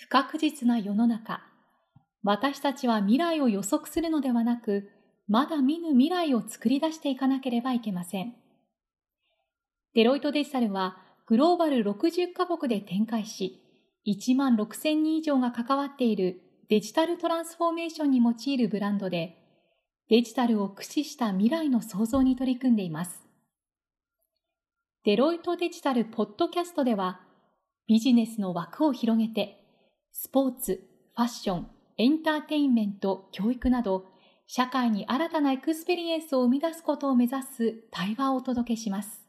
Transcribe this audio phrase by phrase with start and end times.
[0.00, 1.42] 不確実な世の中、
[2.22, 4.88] 私たちは未来を予測するのではなく、
[5.26, 8.32] まだ見ぬ未来を作り出していかなければいけません。
[9.94, 13.60] デロイトデジタルはグローバル60カ国で展開し、
[14.06, 19.36] 1万6000人以上が関わっているデジタルトランスフォーメーションに用いるブランドで、
[20.08, 23.20] デジタルを駆使した未来の創造に取り組んでいます。
[25.04, 27.20] デロイトデジタルポッドキャストでは、
[27.88, 29.57] ビジネスの枠を広げて、
[30.20, 30.82] スポーツ、
[31.14, 34.06] ファッション、エンターテインメント、教育など、
[34.48, 39.24] 社会に新たなエクスペリエンスを生み出すことを目指す対話をお届けします。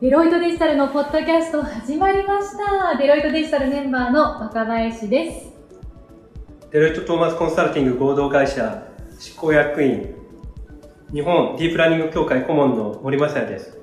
[0.00, 2.96] デロイトデジタルのポッドキャスト始まりました。
[2.96, 5.52] デロイトデジタルメンバーの若林です。
[6.70, 8.82] デロイトトーマスコンサルティング合同会社
[9.18, 10.14] 執行役員、
[11.12, 13.75] 日本ディープラーニング協会顧問の森正也です。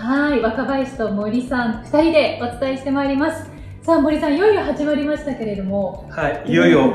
[0.00, 3.50] はい、若林と森さん、二人でお伝えしてまいります。
[3.82, 6.94] さあ森さんいよいよ始まりましたけれどもはいいよいよ、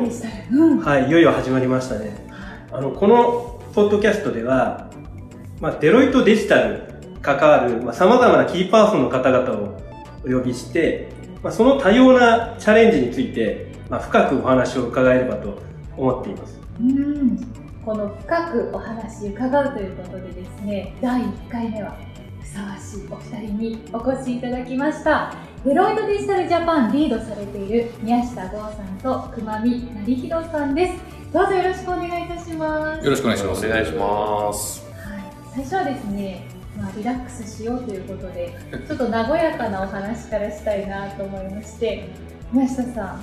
[0.51, 2.15] うん、はいいよいよ始まりましたね。
[2.71, 4.89] あのこのポッドキャストでは、
[5.59, 6.83] まあ、デロイトデジタル
[7.21, 9.81] 関わるさまざ、まなキーパーソンの方々を
[10.25, 11.09] お呼びして、
[11.43, 15.59] まあ、その多様なチャレンジについて、まあ、深くお話を伺えればと
[15.97, 16.57] 思っています。
[16.79, 17.63] うん。
[17.83, 21.97] この深くお話伺うということでですね第1回目は
[22.43, 25.33] ふさわしいお二人にお越しいただきました。
[25.65, 30.93] デロイトデジタルジャパンリードされている宮下剛さんと熊見成弘さんです。
[31.31, 33.03] どうぞよろしくお願いいたします。
[33.05, 33.65] よろしくお願いします。
[33.65, 35.23] お願いしますはい。
[35.55, 38.51] 最初はですねまあ、リラックスしようということで
[38.87, 42.09] ちょっと和やかなお話からしたいなと思いまして
[42.51, 43.19] 宮下さ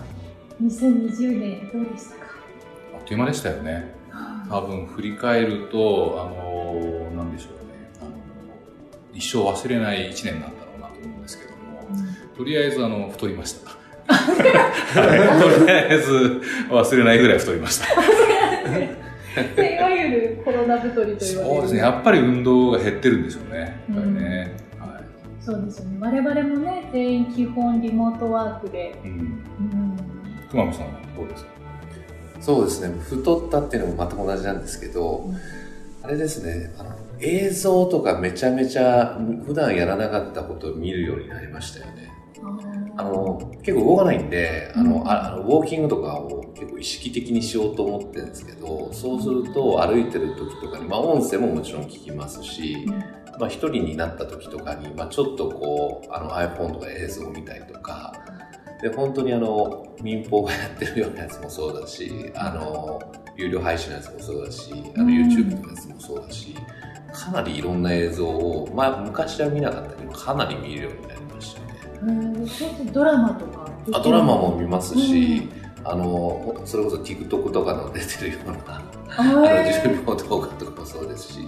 [0.61, 2.27] ん2020年どうでしたか？
[2.95, 3.93] あっという間でしたよね。
[4.49, 7.70] 多分振り返るとあのなんでしょう
[9.21, 13.71] 一生忘れない1年なんだろうなと思うんですけども、うん、とりあえずあの太りました。
[13.71, 17.87] とりあえず忘れないぐらい太りました。
[19.63, 21.55] いわゆるコロナ太りと言われる。
[21.55, 21.81] そうですね。
[21.81, 23.59] やっぱり運動が減ってるんでしょうね。
[23.61, 25.05] やっぱりね、うん、はい、
[25.43, 25.99] そうですよね。
[26.01, 29.11] 我々もね全員基本リモートワークで、うん。
[29.11, 29.97] うん、
[30.51, 31.51] 熊野さんはどうですか？
[32.41, 32.99] そうですね。
[33.01, 35.37] 太ったっていうのもまた同じなんですけど、うん、
[36.03, 36.73] あれですね。
[36.79, 36.91] あの
[37.23, 42.11] 映像とかめちゃめちゃ普段やらなかったことを見るようになりましたよね。
[42.97, 52.87] あの結構動かないんであの、あのウォーキングとかを結構意識的にしようと思ってるんですけどそうすると歩いてる時とかに、まあ、音声ももちろん聞きますし、
[53.39, 58.13] まあ、一人になった時とかに、まあ、ちょっとこうあの iPhone とか映像を見たりとか
[58.83, 63.01] で本当にあの民放がやってるようなやつもそうだしあの
[63.37, 66.55] 有料配信のやつもそうだしあの YouTube のやつもそうだし、
[67.13, 72.93] かなりいろんな映像を、まあ、昔は見なかったけどかなり見るようになりましたね。
[72.93, 75.49] ドラマとかあドラマも見ますし、
[75.85, 78.83] あのそれこそ TikTok とかの出てるような
[79.17, 81.41] あの10秒動画とかもそうですし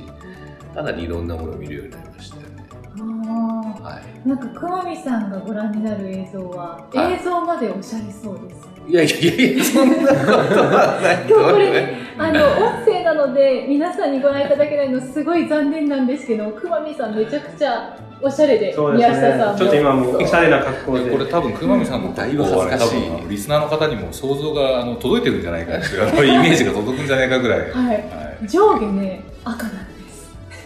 [0.74, 2.52] かなりいろんなものを見るようになりましたよね。
[2.94, 8.71] はい、なんか熊見さんがご覧になる映像は、映像までおしゃれそうです。
[8.92, 11.24] いやいやいや、そんなことはない。
[11.26, 12.44] 今日これ、あの、
[12.76, 21.10] 音声なので、皆さんにご覧いただけないのすごい残念なんですけど、熊見さんめちゃくちゃおしゃれで、宮下さんちょっと今もおしゃれな格好で。
[21.10, 23.28] これ多分熊見さんのだいぶ恥ずかしい。
[23.30, 27.70] リスナーの方にも想像があの届いてるんじゃないかっていうイメージが届くんじゃないかぐらい。
[27.70, 27.94] は
[28.42, 28.46] い。
[28.46, 29.72] 上下ね、赤なん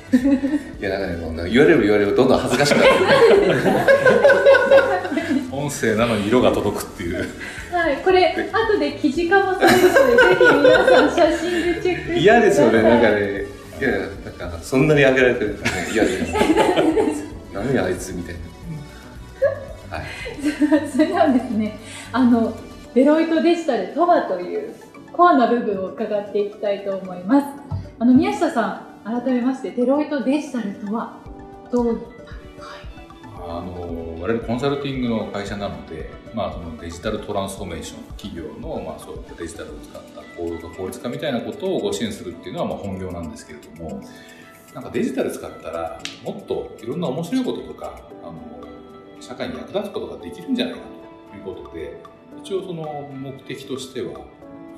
[0.81, 2.94] いや、なんかね、もう言われる言われるどんどん恥ずかしくなって
[5.56, 7.28] 音声なのに色が届くっていう。
[7.76, 13.44] はい、これ、後で記事化もされるので、ぜひ皆さん写真でチェックして嫌ですよね、なんかね。
[13.78, 13.91] いや、
[14.38, 16.10] なんか、そんなに上げられてるからね、嫌で。
[17.53, 18.34] 何あいつみたい
[19.91, 19.98] な。
[19.98, 20.06] はい。
[20.88, 21.78] それではですね、
[22.12, 22.56] あの、
[22.94, 24.75] デロイトデジタルとはという
[25.12, 27.47] コアな部分を伺っていきたいと思います。
[27.98, 31.19] あの、宮下さん、改めましてデロイトデジタルとは
[31.70, 32.16] どういった
[33.48, 44.03] あの我々コンサルティングの会社なので、まあ、そのデジタルトランスフォーメーション企業の、まあ、そういったデジタルを使った行動化効率化みたいなことをご支援するっていうのはまあ本業なんですけれども
[44.74, 48.36] なんかデジタル使ったらもっといろんな面白いこととかあの
[49.18, 50.80] 社会に役立つことができるんじゃないか
[51.30, 52.03] ということで
[52.44, 54.21] 一応その目的としては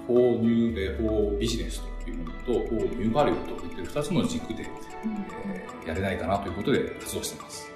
[0.07, 4.63] For New For Business というものとニューバリューといってる2つの軸で、
[5.43, 7.69] えー、やれないかなということで活動しています。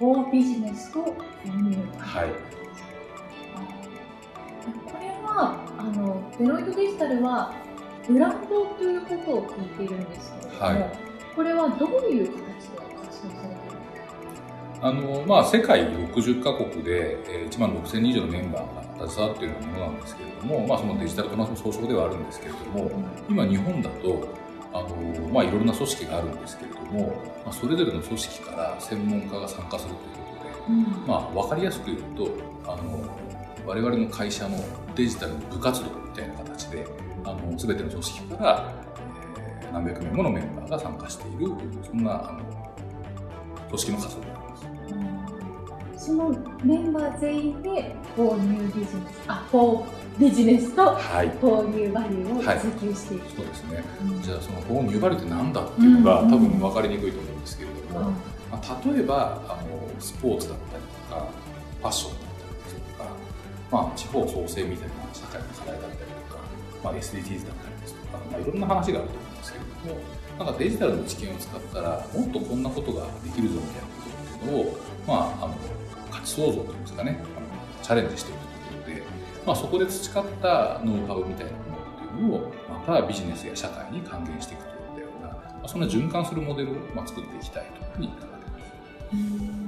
[0.00, 2.63] フォービジネスとはい。
[5.34, 7.52] はあのデロイトデジタルは
[8.06, 10.98] ブランドということを聞いているんですけれども、はい、
[11.34, 12.44] これはどういう形で
[13.00, 14.88] 活動されているんですか？
[14.88, 22.90] あの、まあ、世界60カ国で、えー、1万6000人以上のメンバーが携わっているものなんですけれども、まあ、そのデジタルトランス総称ではあるんですけれども、
[23.28, 24.28] 今日本だと、
[24.72, 27.08] あの、まあ、いろんな組織があるんですけれども、
[27.44, 32.28] まあ、それぞれの組織から専門家が参加するということで、うん、まあ、わかりやすく言うと、
[32.66, 33.04] あの、
[33.66, 34.58] 我々の会社の
[34.94, 36.86] デジタルの部活動みたいな形で、
[37.24, 38.72] あの、すべての組織から、
[39.62, 41.48] えー、何百名ものメンバーが参加している、
[41.84, 42.40] そんな、あの、
[43.68, 44.56] 組織の活動になりま
[45.98, 46.06] す。
[46.06, 49.84] そのメンバー全員で、フォーニュービジネス、あ、フォー
[50.18, 53.84] ビジネスと、はい、フォーニューバリューを追求していく、はい、そうですね。
[54.02, 58.14] うん、じゃあ、そのフォーニューバリューって何だっていうのが、うん、多分分かりにくいと思うんですけれども、うん、
[58.52, 61.28] まあ、例えば、あの、スポーツだったりとか、
[61.80, 62.23] ファッション
[63.74, 66.40] まあ、地方創生みたいな社会の課題だったりとか、
[66.84, 70.00] まあ、SDGs だったりですとか、まあ、いろんな話があると思うんですけれども、
[70.38, 74.78] なんかデジタルの知見を使ったら、もっとこんなことができるぞみたいなことっていうのを、
[75.08, 75.54] まあ、あの、
[76.08, 82.54] 価値創造というんですかね、あのチャレンジしていくということで、まあ、そこで培ったノウハウみたいなものっていうのを、
[82.86, 89.63] またビジネスや社会に還元していくというような、まあ、そんな循環するモデルを、まあ、作っていきたいというふうに考えています。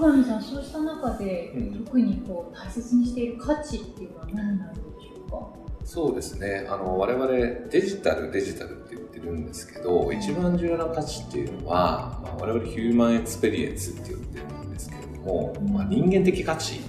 [0.00, 1.54] さん、そうした中で、
[1.84, 5.48] 特にこう大切にしている価値っていうのは何になるでしょうか？
[5.84, 6.66] そうですね。
[6.68, 7.28] あの我々
[7.70, 16.80] デジタルデジタルって言ってるんですけど、一番重要な価値っていうのは、まあ、我々ヒューマンエクスペリエンスって言ってるんですけれども、まあ、人間的価値。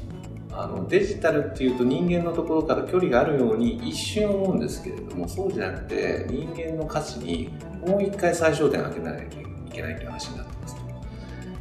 [0.52, 7.50] あのデジタルっていうと人間のところから距離があるように一瞬思うんですけれどもそうじゃなくて人間の価値に
[7.88, 10.59] もう一回最小点を上げなきゃいけないという話になって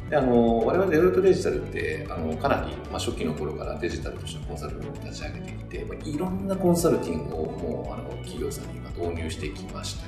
[0.09, 10.05] であの我々デロイトデジタルってあのかなり、まあ、初期の頃からデジタルとしてのコンサルを立ち上げていて、まあ、いろんなコンサルティングをもうあの企業さんに今導入してきました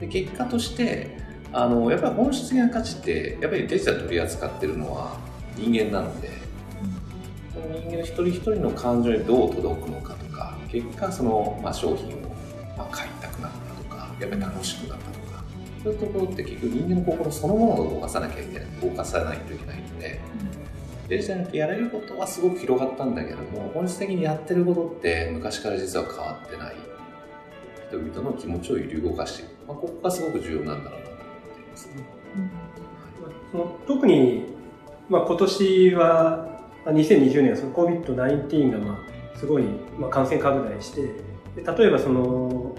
[0.00, 1.16] で結果として
[1.52, 5.16] あのやっぱり本質的な価値ってやっぱりデジタル取り扱ってるのは
[5.56, 6.30] 人間なので、
[7.52, 12.20] その人間一人一人の感情にどう届くのかとか結果その、まあ、商品を、
[12.76, 15.11] まあ、買いたくなったとかやっぱり楽しくなった
[15.82, 20.20] そういうところって結局人間の心そのものを動かさなきゃいけない動かさないといけないので、
[21.02, 26.76] うん、デジタルにやれることはすごく広がったんだけども本質的にやってることって昔から実は変わってない
[27.88, 31.86] 人々の気持ちを揺り動かしていく、まあ、ここがすごく重要なんだろうなと思っています。
[31.88, 31.94] ね、
[32.36, 32.50] うん、
[33.50, 34.46] その特に、
[35.08, 39.64] まあ、今年は2020年はその COVID-19 がまあすごい、
[39.98, 41.00] まあ、感染拡大して
[41.56, 42.76] 例えばその、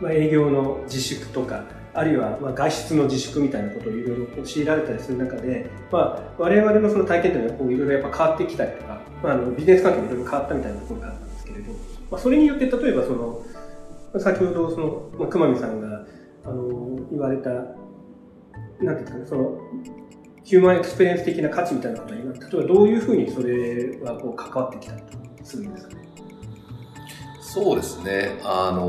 [0.00, 1.64] まあ、営業の自粛とか
[1.98, 11.72] あるいはま外出の自粛みたいなことをいろいろ強いられたりする中で、まあ、我々のその体験というのはこういろいろやっぱ変わってきたりとか、まあ、あのビジネス環境もいろいろ変わったみたいなところがあったんですけれど、
[12.08, 13.42] まあ、それによって例えばその
[14.20, 16.06] 先ほどその、まあ、熊見さんが
[16.44, 17.74] あの言われたなん
[18.78, 19.58] ていうんですかねその
[20.44, 25.02] ヒューマンエクスペリエンス的な価値みたいなことは例えばどういうふうにそれはこう関わってきたり
[25.42, 26.08] するんですかね？
[27.40, 28.38] そうですね。
[28.44, 28.88] あの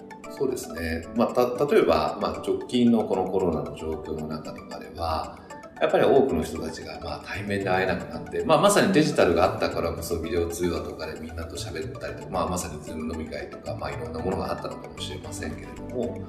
[0.00, 0.03] ー
[0.36, 1.06] そうですね。
[1.16, 5.38] まあ、例えば、まあ、直近のこのコロナの状況の中とかでは、
[5.80, 16.22] やっぱり多くの人たちが、まあ、対面で会えなくなって、まあ、まさにデジタルがあったからこそビデオ通話とかでみんなと喋ったりとか、まあ、まさにズーム飲み会とか、まあ、いろんなものがあったのかもしれませんけれども、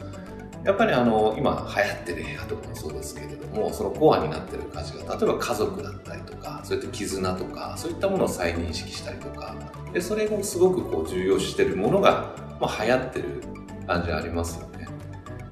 [0.64, 9.56] やっぱりあの、今流行ってる映画とかもそうですけれども、そのコアになってる価値が、例えば家族だったりとか、そういった絆とか、そういったものを再認識したりとか、
[9.94, 13.44] で、それをすごくこう重要視してるものが、まあ、流行ってる
[13.86, 14.88] 感じありますよね。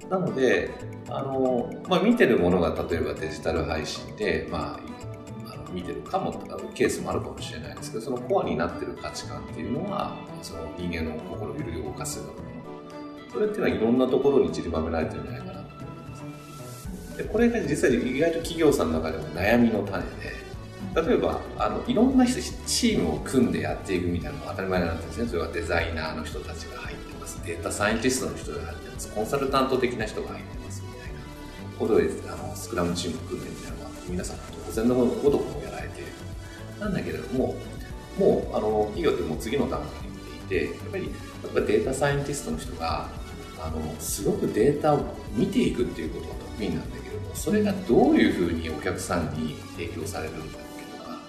[0.10, 0.72] なので、
[1.10, 4.80] あの、まあ、見てるものが例えばデジタル配信で、ま
[5.48, 12.44] あ、あの見てるかもとかケースもあるかもしれないですけど、そのコアになってる価値観っていうのは、その人間の心を揺り動かすようなもの。
[13.32, 17.18] それっていうのはいろんなところに散りばめられてるんじゃないかなと思います。
[17.18, 20.44] で、これが実は意外と企業さんの中でも悩みの種で、
[20.96, 27.02] 例えばあのいろんな人チームを組んでやっていくみたいなのが当たり前なんですねそれはデザイナーの人たちが入って
[27.45, 31.19] データサイエンティストの人が入ってます、コンサルタント的な人が入ってますみたいな
[31.77, 36.12] ことで、あのスクラムチーム組んでみたいなのは、皆さん当然のことをやられている。
[36.79, 37.55] なんだけれども、
[38.17, 41.09] もう、あの、企業ってもう次の段階に行っていて、やっぱり、や
[41.50, 43.09] っぱデータサイエンティストの人が、
[43.59, 45.00] あの、すごくデータを
[45.33, 51.19] 見ていくっていうことが得意なんだけれども、それがどういうふうにお客さんに提供されるんだっけとか、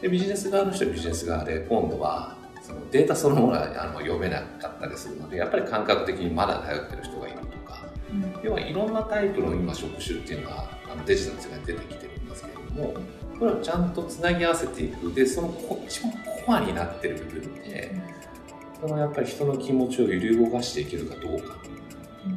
[0.00, 12.94] で、ビジネス側の人はビジネス側で、今度は、そのデータそのものがあの読めなかったりするのでやっぱり感覚的にまだ頼ってる人がいるとか、うん、要はいろんなタイプの今職種っていうのはあのデジタルの世界に出てきてるんですけれども
[13.38, 15.12] これをちゃんとつなぎ合わせていく。
[15.14, 15.54] でその
[15.86, 16.12] 一番
[16.44, 17.94] コアになってる部分で、
[18.82, 21.56] うん、そのやっぱり人の気持ちを揺り動かしていけるかどうか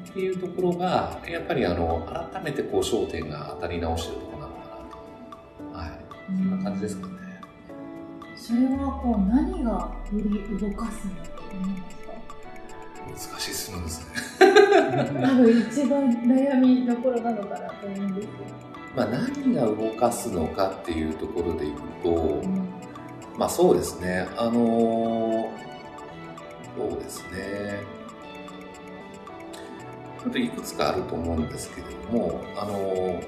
[0.10, 4.98] っていうところがやっぱりあの改めてこう焦点が当たり直してるところなのかなと。
[5.68, 6.01] 思い。
[6.25, 7.13] そんな感じですかね。
[8.42, 13.36] それはこう何がより動かすのと思いますか？
[13.36, 14.08] 難しい質問ですね。
[15.22, 18.40] 多分一番悩みどころなのかなと思うんですけど。
[18.96, 22.68] まあ何が動かすのかっていうところでいくと、うん、
[23.38, 24.28] まあそうですね。
[24.36, 25.50] あのー、
[26.90, 27.84] そうですね。
[30.24, 33.22] ちょっといくつかあると思うんですけれども、あのー、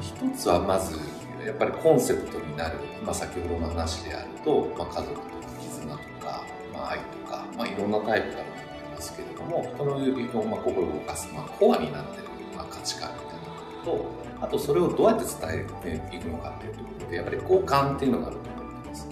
[0.00, 0.98] 一つはまず
[1.46, 5.26] やっぱりコンセプトになる、まあ、先ほどの話であると、まあ、家族とか
[5.60, 19.08] 絆とか、まあ、愛とか、まあ、いろんなタイプがあると思いますけれども人の指をまあ心を動かす、まあ、コアになっている、まあ、価値観みたいなこととあとそれをどうやって伝えていくのかっていうところでやっぱり交換っていうのがあると思います。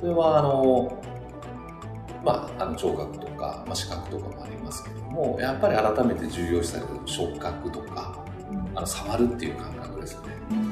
[0.00, 1.02] それはあの
[2.24, 8.24] まあ、あの聴覚とか、まあ、視覚とかもありますけどもやっぱり改めて重要視される触覚とか
[8.74, 10.67] あの触るっていう感覚ですよね。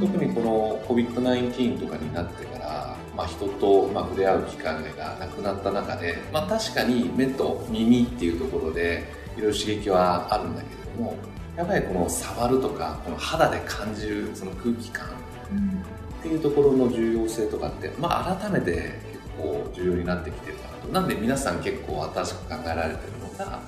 [0.00, 9.04] 特にこの COVID-19 とかになってから、まあ、人とまあ触れ合う機会がなくなった中で、まあ、確かに目と耳っていうところで
[9.36, 11.16] いろいろ刺激はあるんだけれども
[11.56, 20.88] やっぱりこの触るとかこの肌で感じるその空気感っていうところの重要性とかって、まあ、改めて結構重要になってきてるかなと。
[20.88, 23.60] なんで皆さん結構新しく考えられてるのが、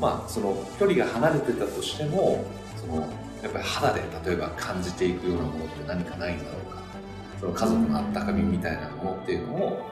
[0.00, 2.44] まあ、その距離が離れてたとしても
[2.76, 3.08] その
[3.46, 6.82] やっぱり肌で例えば感じていくようなものって何かないんだろうか。
[7.38, 9.86] その家族のあったかみみたいなものっていうのを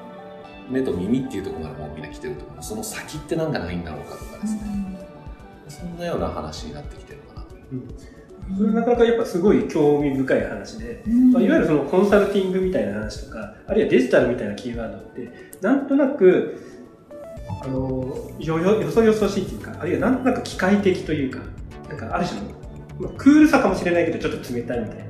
[0.68, 2.62] 目と耳っていうところまでもうみんな来てると思う。
[2.62, 4.60] その先って何かないんだろうかとかですね、
[5.68, 7.42] そんなような話になってきてるかな。
[7.42, 8.56] と、うん。
[8.56, 15.30] それなかなかやっぱすごい興味深い話で、まあ、いわゆるそのコンサルティングみたいな話とかあるいはデジタルみたいなキーワードって
[15.62, 16.60] なんとなく
[17.62, 21.40] あのよよよそよそしいっていうかあるいはなんとなく機械的というか
[21.88, 22.63] なんかある種の
[22.98, 25.04] まあ、クールさかもしれないけど、ちょっと冷たいみたいな。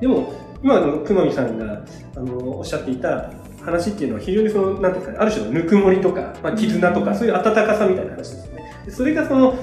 [0.00, 0.32] でも、
[0.62, 1.84] 今の久間さんが、
[2.16, 3.30] あの、おっしゃっていた
[3.64, 8.72] 話っていうのは非常にその、なんていうか、ある種のぬくもりとか、まあ、絆とか、そういう温かさみたいな話ですよね。
[8.88, 9.54] それがその、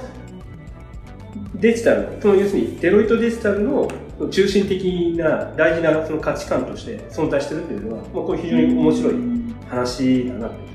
[1.54, 3.88] デジタル、その要するにデロイトデジタルの
[4.30, 9.14] 中心的な大事なその価値観として存在してるっていうのは、まあ、これ非常に面白い
[9.68, 10.66] 話だなと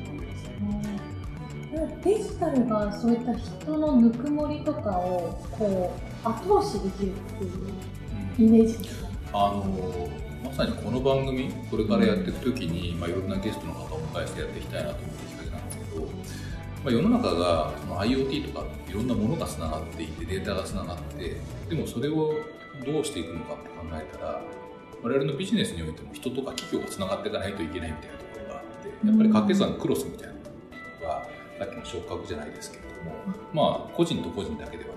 [2.03, 10.09] デジタルがそういった人のぬくもりとかをこう後押しできるっていうイメージですかあの
[10.43, 16.09] まさにこの番組これからやっていくときに、まあ、いろんなゲストの方をお迎えしてやっていきたいなと思ってきっかけなんですけど、ま
[16.85, 21.37] あ、世の中がその IoT とかいろんなものがつながっていてデータがつながって
[21.69, 22.35] でもそれを
[22.85, 24.41] どうしていくのかって考えたら
[25.01, 30.39] 我々のビジネスにおいても人とか企業がつながっていかないといけないみたいなところがあってやっぱり掛け算クロスみたいなの
[31.07, 33.15] がさっきの触覚じゃないですけれども
[33.53, 34.90] まあ個人と個人だけでは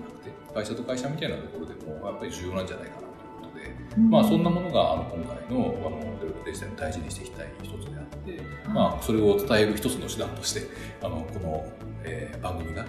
[0.55, 10.61] 会社と会社みたいなところでもやっぱり重要なんじゃないかなということで、うん、まあ、そんなものがあの今回のあのデルタデジタル大事にしていきたい一つであって、まあ、それを伝える一つの手段として
[11.03, 11.65] あのこの、
[12.03, 12.85] えー、番組があ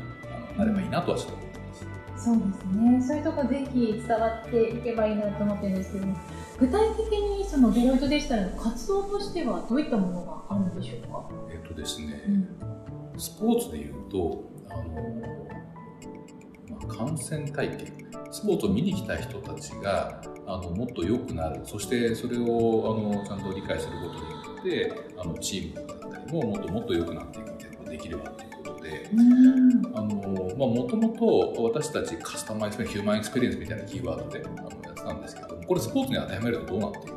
[0.52, 2.25] のなればいいなとはちょっと思ってます。
[2.25, 3.02] そうですね。
[3.02, 6.06] そういうところぜひ伝わっていけばいいなと思ってるんですけど
[6.58, 11.28] 具体的にそのデロイトデジタルの活動としてはどういったものがあるんでしょうか？
[11.50, 15.46] えっとですね、うん、スポーツでいうとあの
[16.88, 18.06] 観戦体験。
[18.30, 21.61] スポーツを見に来た人たちがあのもっと良くなる。
[21.64, 22.47] そしてそれをあ
[23.16, 29.11] のちゃんと理解することによってあのチームだったりももっともっと良くなっていくみたいなのができればということで。
[30.56, 31.09] もとも
[31.54, 37.15] と私たちカスタマイズヒューマンエクスペリエンスみたいなキーワードであのやつなんですけどこれスポーツに当てはめるとどうなっていく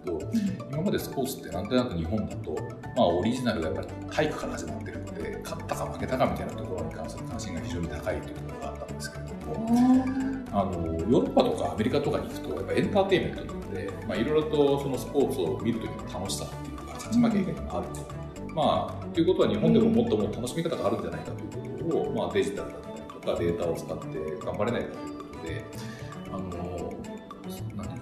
[0.00, 2.56] かというと、今までスポーツってなんとなく日本だと、
[2.96, 9.66] まあ、オリジナルがやっぱり体育から始まってるので勝ったか負けたかみたいなところに関する関心が非常に高いというところがあったんですけれども
[10.52, 18.20] あのヨーロッパとかアメリカとかに行くとやっぱエンターテインメントなので、まあ、いろいろとそのスポーツを見るときの楽しさっていうか勝ち負け以外にもあると。
[18.52, 25.64] まあ、ということは日本でももっともっと楽しみ方があるんじゃないかということを、まあ、デジタルだったりとかデータを使って頑張れないかということで
[26.32, 26.92] あの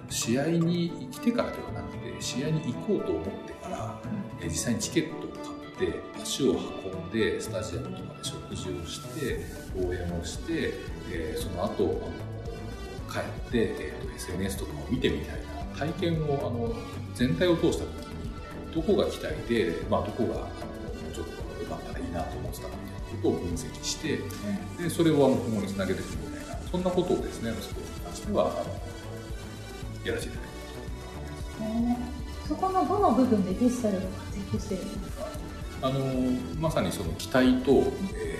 [0.09, 1.88] 試合に来てからではなくて
[2.21, 4.01] 試合に行こうと思ってから、
[4.43, 9.45] 実際にチケットを買って足を運んでスタジアムとかで食事をして
[9.77, 10.73] 応援をして、
[11.11, 12.29] え、その後あの
[13.09, 16.75] 帰って、えーと、SNS とかを見てみたいな体験をあの
[17.15, 22.69] 全体を通した時にどこが期待で、まあ、どこがあのちょっと良かったらいいなと思ってたか
[23.09, 24.19] ということを分析して、
[24.81, 30.48] でそれをあの今後につなげていくみたいなそんなことをですねスポーツに関してはあのやらせていただきま
[32.47, 35.27] そこのどの部分でデジタルが活躍してるんですか。
[35.81, 35.99] あの
[36.59, 38.37] まさにその期待と、え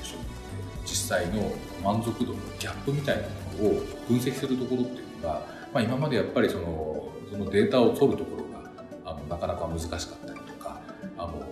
[0.00, 3.22] ー、実際の満足度のギャップみたいな
[3.62, 8.70] ものを分析するところっていうのがまあ、今までやっぱりそのそのデータを取るところが
[9.06, 10.80] あのなかなか難しかったりとか
[11.16, 11.42] あの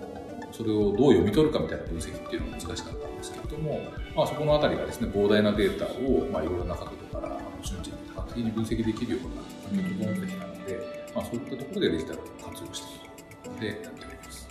[0.53, 3.81] それをどう読み取るかみたいな分析っていうのが難しかったんですけれども、
[4.15, 14.49] まあ、そこのあたりがですね膨大なデータを、まあ、いろいろな角度から瞬時に多角的に分析できるような環境と整ってきたで、まあ、そういったところでデジタルを活用しているのでやっております。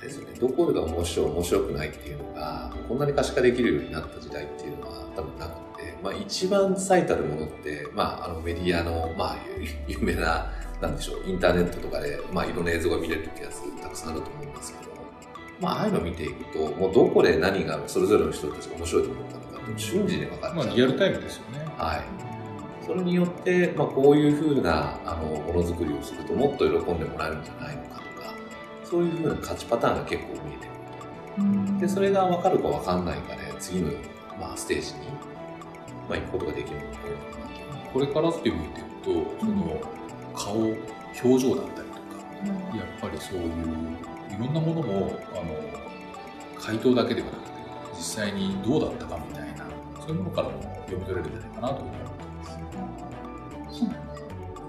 [0.00, 9.36] ですね、どこが面白い面白くないっていうのがこんなに可視化できるようになった時代っていうのは多分なくて、まあ、一番最たるものって、まあ、あのメディアの、まあ、
[9.88, 10.52] 有名な
[10.82, 14.92] なんでしょうインターネットとかで、まあ、いろんな映像が見れるってやつたくさんあると思うんですけど、
[15.58, 21.64] まあ、ああいうのを見ていくともうどこで何がそれぞれの人たちが面白いと思ったのかって瞬時に分かっちゃう、まあ、リアルタイムですよね。
[21.78, 22.33] はい
[22.86, 28.34] それによって、まあ、こういうふうなあのものづくりをするともっと喜んでもらえるんじゃないのかとか
[28.84, 31.80] そういうふうな勝ちパターンが結構見えてくる。
[31.80, 33.90] でそれが分かるか分かんないかで、ね、次の、
[34.38, 35.08] まあ、ステージに、
[36.08, 36.98] まあ、行くことができるのか
[37.92, 39.80] これからっていう意味で言うとその
[40.34, 43.50] 顔表情だったりとか、やっぱりそういう
[44.30, 47.54] いろんなものもあの回答だけではなくて
[47.96, 49.64] 実際にどうだったかみたいな
[50.00, 52.23] そういうものからも読み取れるんじゃないかなと思います。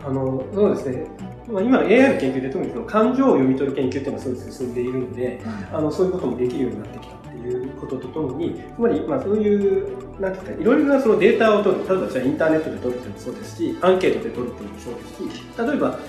[0.05, 1.07] あのそうですね、
[1.47, 5.41] まあ、今の AI の研究で特にその感情を読み取る研究っていうのはすごい進んでいるので、
[5.73, 15.99] あのそういうこともできるようになってきたっていうこととともにつまりまあそういうなんていうかいろいろなそのデータを取る例えばじゃインターネットで取るっていうのもそうですしアンケートで取るっていうのもそうですし例えば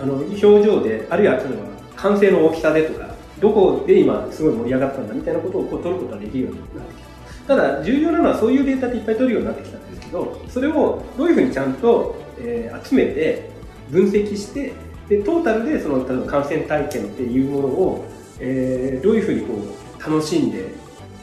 [0.00, 7.14] あの表情であるいは例えば歓声の大きさでとかどこで今すごい盛り上がったんだみたいなことをこう取ることができるようになってきた。
[7.46, 9.78] ただ重要なのはそういうデータっていっぱい取るようになってきた
[10.14, 13.50] どそれをどういうふうにちゃんとえー、集めて
[13.90, 14.72] 分析して
[15.08, 18.04] でトータルでその例えば感染体験っていうものを、
[18.40, 19.54] えー、どういうふうにこ
[19.98, 20.70] う楽しんで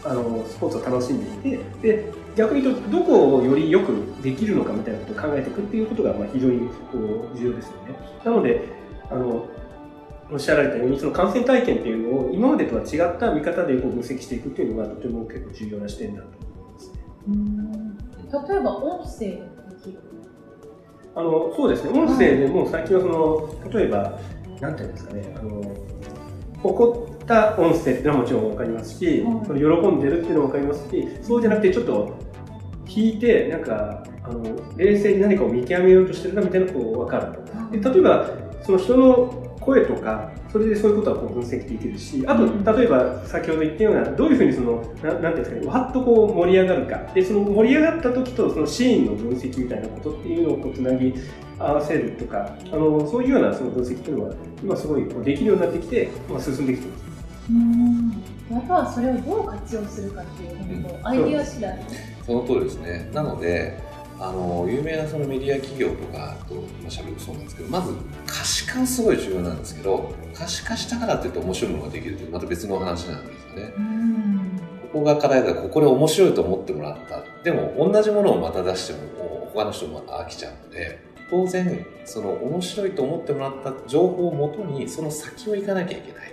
[0.03, 7.95] あのスポーツを楽しんでいてで逆に言うとどこをよりよくできるのかみたいなことを考えていくっていうことがまあ非常にこう重要ですよね。
[8.23, 8.63] なので
[9.09, 9.47] あの
[10.31, 16.91] おっしゃられたようにその感染体験っていうのを今までとは違った見方でこう分析していくっていうのがとても結構重要な視点だと思います
[17.87, 17.90] ね。
[18.31, 19.41] 例えば音声で
[19.83, 19.99] きる。
[21.13, 24.17] あのそうですね、音声でも最近はその、例えば、
[24.61, 25.61] なんていうんですかね、あの
[26.63, 32.17] 怒った音声っていうのはもちろん分かりますし、うん、その喜んでるっていうのも分かりますし、そうじゃなくてちょっと
[32.87, 34.43] 引いて、なんか、あの
[34.77, 37.71] 冷静に何かを見極めようとしてるなみたいなことが分かると。
[37.71, 38.29] で例えば、
[38.63, 42.45] その人の声とか、それでそういうことはこう分析できるし、あと、
[42.77, 46.97] 例えば先ほど言ったような、どういうふうにその、ななんていうんですかね、わっとこう盛り上がるか。
[47.13, 51.13] で、その盛り上がった時とそのシーンの分析みたいなことっていうのをこうつなぎ
[51.57, 57.03] 合わせるとか、あのそういうようなその分析っていうのは、今すごいこうできるようになってきて、まあ、進んできてます。
[57.49, 61.79] うんあとはそれをどう活用するかっていうのと、アイディア次第。
[62.25, 63.09] その通りですね。
[63.13, 63.77] なので、
[64.23, 66.53] あの有名なそのメディア企業とかと
[66.87, 67.91] 喋るとそうなんですけどまず
[68.27, 73.73] 可視化すごい重要なんですけど可視化したからって言って面白いものができるというまた別の話なんですよね。
[74.93, 86.31] ここが課題だここで面白いと思ってもらったでも同じものをまた出しても他の人も飽きちゃうので当然その面白いと思ってもらった情報をもとにその先を行かなきゃいけない。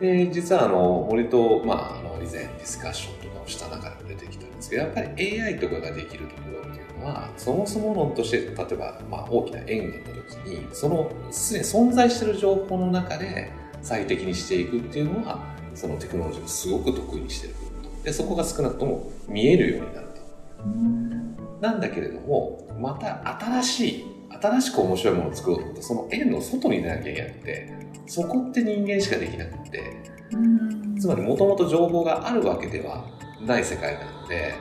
[0.00, 3.19] で実はあの森と、まあ、あの以前ディスカッション
[4.70, 13.50] ですけどやっぱり AI とかができるところっていうのはそもそも論として例えば、まあ、大きな円があった時にそのすでに存在している情報の中で
[13.82, 17.54] 最適にしていくっていうのはそのテクノロジーをすごく得意にしてる
[18.04, 20.10] でそこが少なくとも見えるようになる
[21.60, 24.04] なんだけれどもまた新しい
[24.40, 27.72] 新しく面白いものを作ろうと思ってその円の外に出なきゃいけなくて
[28.06, 29.96] そこって人間しかできなくて、
[30.98, 33.04] つまりもともと情報があるわけでは
[33.46, 34.54] ない世界なので、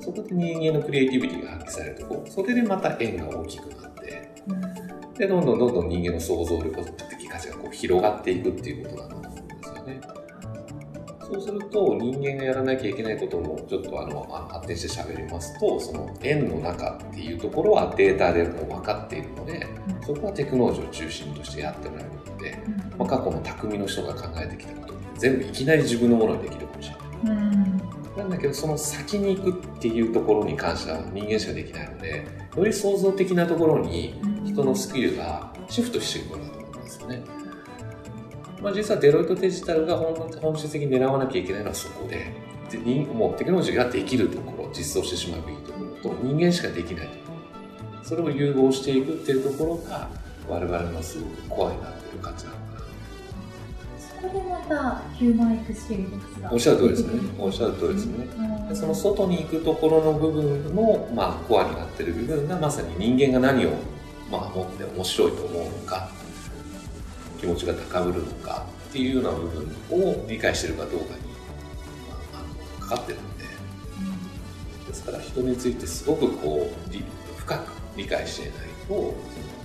[0.00, 4.32] そこで人間のクリエイティビティが発揮されるとこそれでまた円が大きくなって、
[5.18, 10.00] で、どんどんどんどん人間の想像力的価値がこう広がっていくっていうことなんだと思うんですよね。
[11.30, 19.66] そうすると人間がやらなきゃいけないこともちょっとあの発展して喋りますとその円の中っていうところはデータでもう分かっているので
[20.06, 22.58] そこはテクノロジーを中心としてやってもらえるので、
[22.96, 26.90] まあ、過去の匠の人が考えてきたこと全部いきなり自分のものにできるかもし
[27.24, 27.87] れない。
[28.18, 32.26] なんだけどその先に行くっていうところに関しては人間しかできないので
[32.56, 37.22] より創造的なところに人のスキルがシフトしていくものだと思うんですよね。
[38.60, 42.32] まあ、実はデロイトデジタルが本質的に狙わなきゃいけないのはそこで
[42.70, 47.32] でもうテクノロジーができるところ実装してしまうべきところと人間しかできないとこ
[47.94, 48.04] ろ。
[48.04, 50.08] それを融合していくっていうところが
[50.48, 52.57] 我々のすごくコアになっている価値なのかな
[54.68, 56.52] こでまたヒューマンエクスペリエンスが。
[56.52, 57.20] おっしゃる通りですね。
[57.38, 58.28] おっしゃる通りですね、
[58.68, 63.70] うん、その外に行くところの部分の、まあ、コアになってる部分がまさに人間が何を、
[64.30, 66.10] まあ、持って面白いと思うのか
[67.40, 71.22] 気持ちが高ぶるのかっていうような部分を理解してるかどうかに、
[72.02, 72.16] ま
[72.78, 73.44] あ、かかってるんで、
[74.88, 79.14] ですから人についてすごくこう深く理解していないとその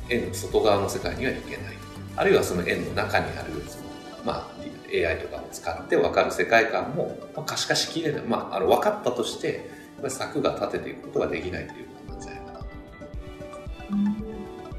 [0.09, 1.77] 円の外側の世界にはいけない。
[2.15, 3.83] あるいはその円の中にあるその、
[4.23, 4.52] まあ、
[4.93, 9.69] AI とかを使って分かる世界観も、まあ、可視化しきれない、まあ、あの分かったとして
[10.08, 12.60] 策が立てていくことができないということなんじゃないかな。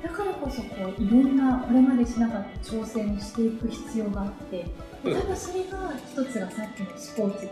[0.02, 4.66] だからこそこういろんなこれまでしなかった挑戦をしていく必要があって、
[5.02, 7.48] うん、多分それが一つがさっきのスポーツで。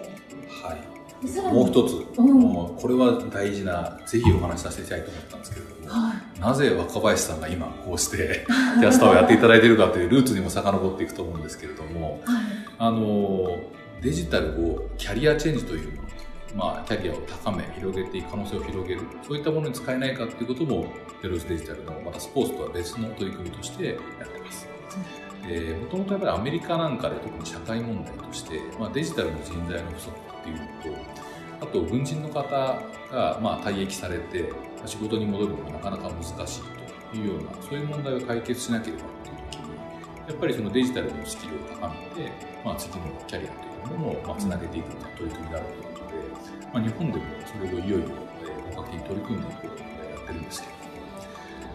[0.62, 1.02] はい。
[1.54, 8.46] もう一つ、うん、これは大事なぜひお話しさせていただきたいと思ったんですけれども、はい、なぜ若林さんが今こうして
[8.80, 12.44] キャスターをやっていただいているかというルーツにも遡っていくと思うんですけれども、はい、
[12.78, 13.60] あの
[14.00, 16.02] デジタルをキャリアチェンジという
[16.54, 20.86] まあ、キャリアを高め、広げていく可能性を広げる、そういったものに使えないかということも、
[21.22, 23.96] デロスデジタルの、またスポーツとは別の取り組みとしてやっ
[24.28, 24.68] てます。
[25.42, 30.62] もともとやっぱりアメリカなんかで特に社会問題として、まあ、デジタルの人材の不足っていうの
[31.04, 31.11] と、あ
[31.72, 32.42] と軍人の方
[33.10, 34.52] がまあ退役されて
[34.86, 36.62] 仕事に戻るのがなかなか難しい
[37.10, 39.76] というようなそういう問題を解決しなければという時に
[40.28, 42.32] やっぱりそのデジタルのスキルを高めて、
[42.64, 48.08] まあ、次のキャリアというものをまあつなげていくような取り組みであるということで、まあ、日本でもそれをいよいよ
[48.74, 50.72] 本格的に取り組んでいくことをやってるんですけど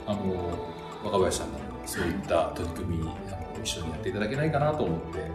[0.08, 5.32] あの若林さんがそういった取り組みあの一緒にやっていただけないかなと思って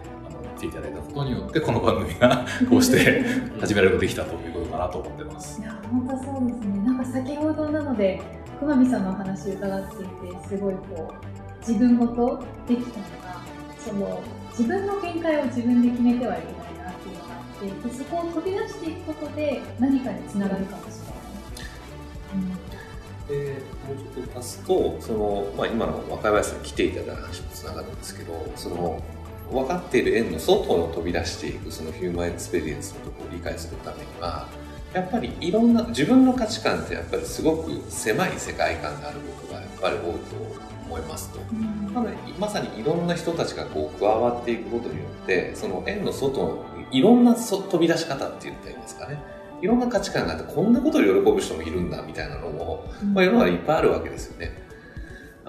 [0.61, 3.25] ていただいたことによってこの番組が こうして
[3.61, 5.61] 始められることできたということかなと思ってます。
[5.61, 8.21] いや本当そうですねなんか先ほどなので
[8.61, 13.41] 熊見さんのお話伺っていてすごいこう自分ごとできたのが
[13.79, 16.45] その自分の限界を自分で決めてはいけ
[16.79, 22.45] ないなっていうのがあってでそこを飛び出していくことで何かにつながるかもしれない。
[22.47, 22.83] うん
[23.29, 29.03] でもうちょっと足すとその、まあ、今の若林さんに来ていただいた話とつながるんですけどその
[29.53, 34.49] 分かっている円の外の飛び出していくそのヒューマンエクスペリエンスのところを理解するためには
[34.93, 41.41] やっぱりいろんな自分の価値観ってやっぱりすごく狭い世界観があることがやっぱり多いと思いますと、
[41.95, 49.19] なのでまさにいろんな人たちがこう加わっていくことによってその円の外のいろんな飛び出し方って言ったらいいんですかね。
[49.63, 52.85] いろんな価値観があってこんなことを喜ぶ人もいるんだみたいなのも、
[53.15, 54.62] まあ、世の中いっぱいあるわけですよね。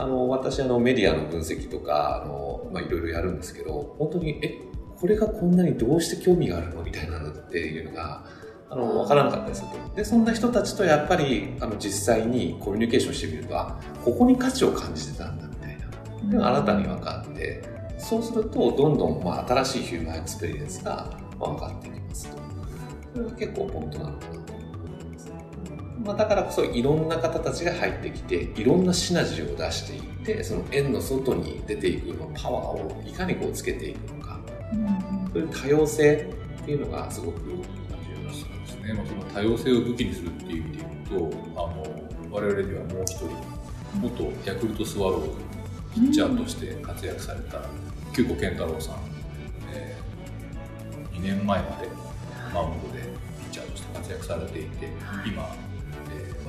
[0.03, 4.59] あの私あのメディアの分析とかあの、まあ、いろいろやるんですけど本当にえ
[4.99, 8.25] これがこんなにどうして興味があるのみたいなのっていうのが
[8.69, 9.61] あの分からなかったりす。
[9.61, 13.55] るとでそんな人たちとやっぱりあの実際にコミュニケーションしてみると
[14.03, 16.29] ここに価値を感じてたんだみたいな。
[16.29, 17.63] でも新たに分かって
[17.97, 22.37] そうするとどんどん、まあ、新しいヒューマンエクスペリエンスが分かってきますと。
[23.13, 24.42] それが結構ポイントなのかな。
[26.03, 34.39] まあ、だからこそいろんな方たちが入ってきていろんなシナジーを出していってその円の外に出ていくパワーをいかにこうつけていくのか、
[34.73, 38.33] うん、そういう多様性っていうのがすごく重要で
[38.67, 41.83] すね、まあ、その多様性を武器にするっていう意味で言うとあの
[42.31, 43.29] 我々ではもう一人
[43.99, 45.29] 元ヤクルトスワローズ
[45.93, 47.61] ピッチャーとして活躍された
[48.13, 48.95] 久保健太郎さん、
[49.71, 51.87] えー、2年前まで
[52.53, 54.87] マウンドでピッチャーとして活躍されていて
[55.27, 55.55] 今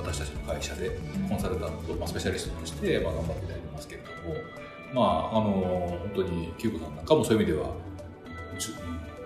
[0.04, 0.90] 私たちの会社で
[1.28, 4.36] コンサルタント、まあ、スペシャリストとして、まあ、頑張っていただいてますけれども、
[4.92, 5.50] まあ、あの
[5.98, 7.70] 本当に久子さんなんかもそういう意味では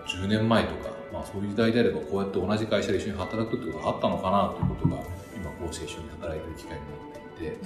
[0.07, 5.03] 10, 10年前とか、まあ、そういう時代であればこうやって同じ会社で一緒に働くってことがあったのかなということが
[5.37, 7.59] 今こうして一緒に働いてる機会になっていて、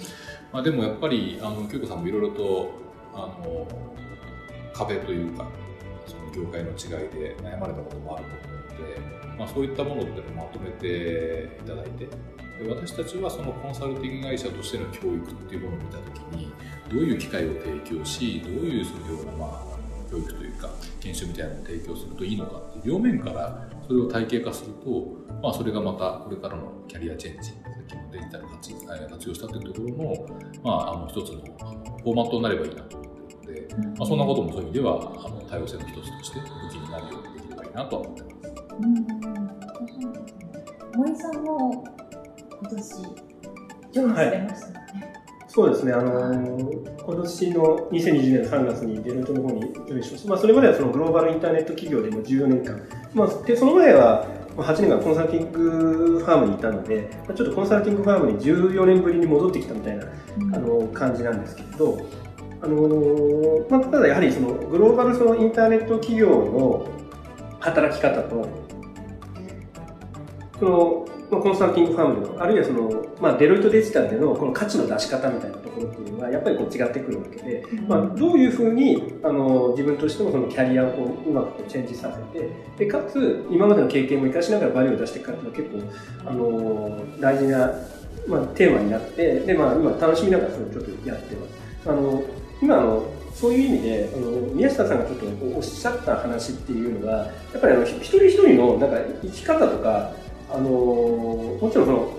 [0.53, 2.73] まあ、でもやっぱりあの久子さんもいろいろと
[3.15, 3.69] あの
[4.73, 5.47] 壁というか
[6.07, 9.01] その業界の違いで悩まれたこともあると思うので、
[9.39, 12.09] まあ、そういったものってまとめていただいて
[12.63, 16.53] で私たちはそのコンサルティング会社としての教育っていうものを見た時に
[16.91, 20.71] どういう機会を提供しどういうそのような、まあ、教育というか
[21.01, 28.73] 研修みたいなのを提供するといいのかっていう両面からそれを体系化すると、まあ、それがまたこれからのキャリアチェンジさっきのデジタル活
[29.11, 34.95] 活用したというところの,、まあ、あの一つのフォーマットになればいいなと思ってるので、まあ、そんなこともそういう意味では
[35.25, 38.33] あの多様性の一つとして武器になるようにできればいいなとは思ってます。
[40.95, 42.02] 森さんも
[42.63, 52.81] 今年されましたね、はい、そうですね、あのー、今年の2020年3月にデロイトの方に上映しました、まあ、それまではそのグローバルインターネット企業でも14年間、
[53.15, 60.05] まあ、でその前は8年間コンサルティングファームにいたので、ちょっとコンサルティングファームに14年ぶりに戻ってきたみたいな、
[60.39, 62.07] うん、あの感じなんですけど、
[62.61, 66.87] あのー、まあ、ただやはりそのグローバルそのインターネット企業の
[67.61, 68.47] 働き方と
[70.59, 87.73] そのまあ、コンサルティングファームの、あるいはその、まあ、デロイトデジタルでのこの価値の出し方みたいなところっていうのは、やっぱりこう違ってくるわけで、まあ、どういうふうに、あの、自分としてもそのキャリアをこううまくこうチェンジさせて、で、かつ、今までの経験も活かしながらバリューを出していくかっていうのは結構、あの、大事な、
[88.27, 91.89] まあ、テーマになって、で、まあ、今楽しみながらそれをちょっとやってます。
[91.89, 92.23] あの、
[92.61, 100.13] 今の、そういう意味で、あの、宮下さんがちょっとおっしゃった話っていうのは、やっぱりあの、一人一人のなんか生き方とか、
[100.55, 102.13] あのもちろんその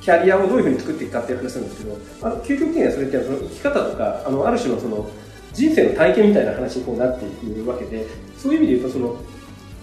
[0.00, 5.08] キャリアをどういうふうに作っていくかっていう話なんですけどあの究極的にはそれってその生き方とかあのある種のその
[5.52, 9.16] 人生の体験みたいな話にこうなっていくわけでそういう意味で言うとその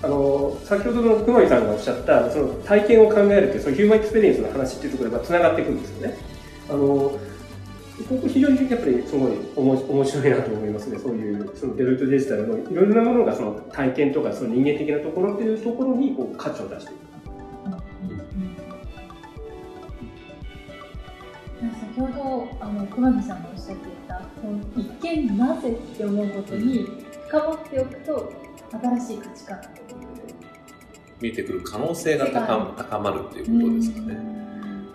[0.04, 6.18] あの先ほどの熊見さんがおっしゃったその体験を考えるというそのヒューマンエクスペリエンスの話っていうところがつながっていくんですよね。
[6.70, 7.20] あの
[8.10, 11.00] ここ非常にやっぱりすごい面白いなと思いますね。
[11.00, 17.13] そういうそのデロイトデジタルのいろいろなものがその体験とかその人間的なところっていうところにこう価値を出していく。
[21.96, 24.20] 先ほどあの熊木さんがおっしゃっていた
[24.76, 26.88] 一見なぜって思うことに
[27.28, 28.34] 深掘っておくと
[28.72, 29.70] 新しい価値観が
[31.22, 34.16] 見えてくる可能性が高高まるっていうことですかね。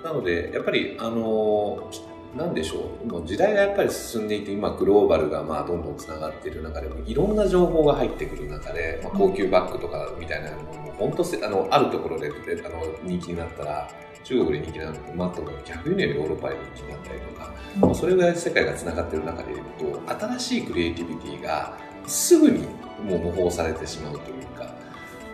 [0.03, 1.89] なのでやっぱりあの
[2.37, 3.07] なんでしょう。
[3.07, 12.31] もう時代がやっぱり進んでいて今グローバルがまあどんどんつながっている中でもいろんな情報が入ってくる中で、まあ、高級バッグとかみたいなものも本当あのあるところであ
[12.69, 13.89] の人気になったら
[14.29, 17.55] 中国で人気なのとマットが逆輸入でヨーロッパで人気になったりとか、
[17.89, 22.67] うん、それぐらい世界がつながっている中でいうと新しいクリエイティビティがすぐに
[23.03, 24.71] もう模倣されてしまうというか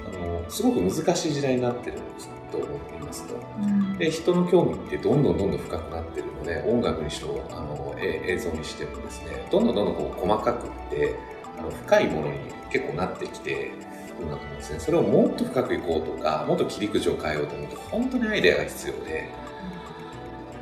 [0.06, 11.16] あのすごく難しい時代になってるんですと思っていますと、うん、で人の興味ってどんどんどんどん深くなってるので音楽にしろあの映像にしてもですねどんどんどんどんこう細かくって
[11.58, 12.38] あの深いものに
[12.70, 13.72] 結構なってきて
[14.20, 19.44] るんだと思うんですねそれをもっと深くいこうとかもっと切り口を変えようと思うと本当にアイデアが必要で。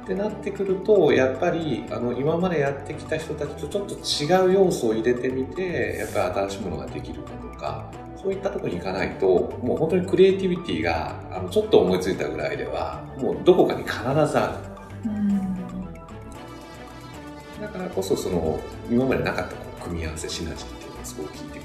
[0.02, 7.88] ってなってくるとやっぱりあの今までやってきた人たちとちょっと違う要素を入れてみてやっぱり新しいものができるかとか
[8.20, 9.26] そういったところに行かないと
[9.62, 14.72] もう本当にクリエイティビティがあのちょっと思いついたぐらいではもうどこかに必ずある。
[17.60, 18.60] だからこそその
[18.90, 21.61] 今までなかったこう組み合わせシナジーっていうのがすごく効いて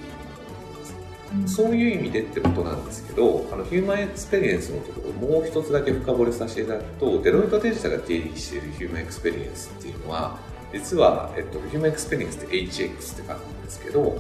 [1.46, 10.38] そういう意味でってことなんですけど、あのヒューマンエクスペリエンスのところもう一つだけ深掘りさせていただくと、デロイトデジタルが定義しているヒューマンエクスペリエンスっていうのは、
[10.74, 14.18] 実は、えっと、ヒューマンエクスペリエンスって HX って書くんですけど、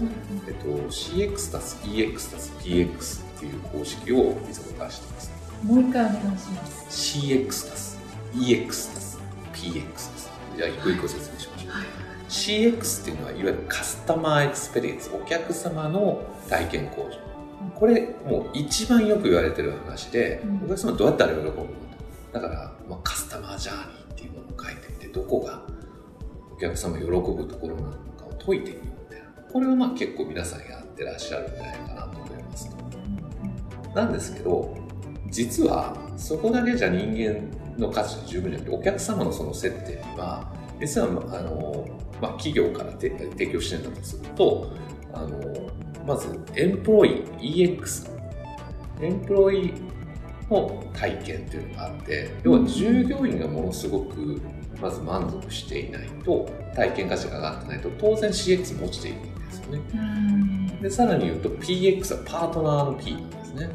[0.47, 5.31] えっと、CX 足す EX 足す PX っていう公式をいつも出してます。
[5.63, 7.17] もう一回お願いします。
[7.19, 7.99] CX 足す
[8.33, 9.19] EX 足す
[9.53, 10.31] PX です。
[10.55, 11.36] じゃあ、一個一個説明
[12.29, 17.17] CX っていうのはいわゆるカスタマーエクスペリエンスお客様の体験向上
[17.75, 21.67] これもう一番よく言われてる話で、うん、お客様どうやったら喜ぶの
[22.33, 25.61] だから、まあ、カスタマージャーニーっていうものを書いてみてどこが
[26.53, 32.75] お客様喜ぶところなのかを解いてみるみたいなこれはまあ結構皆さんやってらっしゃるんじゃないかなと思います
[33.95, 34.75] なんですけど
[35.29, 37.41] 実はそこだけじゃ人間
[37.77, 41.87] の価値は十分じゃなくてお客様のその接点には実はあの、
[42.21, 43.11] まあ、企業から提
[43.47, 44.71] 供してるんだとすると
[45.13, 45.29] あの
[46.05, 48.09] まずエンプロイ EX
[49.01, 49.73] エンプロイ
[50.49, 54.41] の体験っていうのがあって要は従業員がものすごく
[54.81, 60.77] まず満足していないと体験価値が上がってないと当然 CX も落ちていくんですよね。
[60.81, 63.69] でさらに言うと PX はパートナーの P なんですね。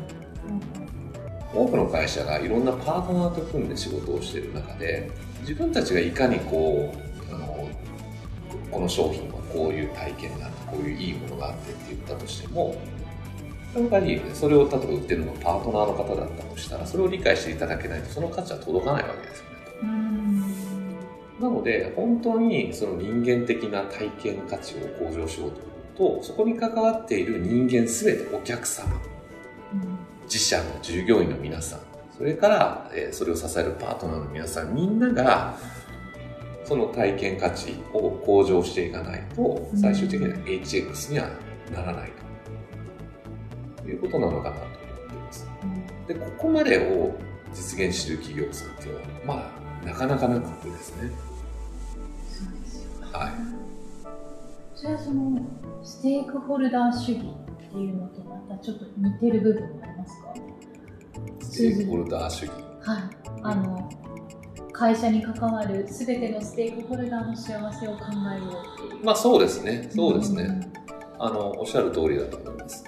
[1.55, 7.12] 多くの会社がいろんなパートナーと組んで仕事をしている中で自分たちがいかにこう
[8.73, 12.75] この商品はこういう体験があってこういういいものがあってって言ったとしても
[13.75, 19.53] やっぱりそれを例えば売ってるのがパートナーの方だったとしたらそれを理解していただけないとその価値は届かないわけですよね。
[21.41, 28.89] なので本当にその人間的な体験価値を向上しようというとそこに関わっている人間全てお客様
[30.25, 31.81] 自社の従業員の皆さん
[32.17, 35.57] それから、えそれを支えるパートナーの皆さんみんなが
[36.73, 41.29] その体験価値を向上していかないと最終的には HX には
[41.71, 42.13] ならない
[43.77, 45.47] ということなのかなと思っています。
[46.09, 47.13] でここまでを
[47.53, 51.11] 実現している企業さんっていうのはまあなかなかなくてですね。
[52.31, 53.33] そうですよ、はい。
[54.75, 55.43] それはその
[55.83, 60.35] ステークホルダー主義っていうのとまたちょっと似てる部分もありますか？
[61.43, 63.03] ステークホルダー主義はい
[63.43, 63.91] あの
[64.83, 69.05] 会社に関わる全てのステークホルダーの幸せを考えようっていう。
[69.05, 70.43] まあそうですね、そうですね。
[70.43, 70.73] うん、
[71.21, 72.85] あの、おっしゃる通りだと思います。